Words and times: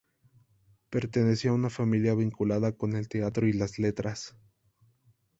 Perteneció 0.89 1.51
a 1.51 1.53
una 1.53 1.69
familia 1.69 2.15
vinculada 2.15 2.71
con 2.75 2.93
el 2.93 3.07
teatro 3.07 3.47
y 3.47 3.53
las 3.53 3.77
letras. 3.77 4.35